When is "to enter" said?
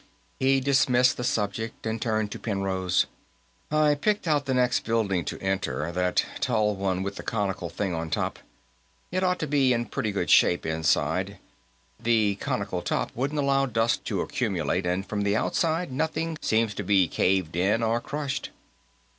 5.25-5.91